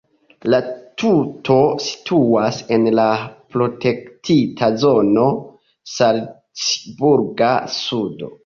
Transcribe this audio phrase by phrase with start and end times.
[0.51, 0.59] La
[1.01, 1.57] tuto
[1.87, 3.05] situas en la
[3.57, 5.29] protektita zono
[5.99, 8.37] "Salcburga sudo".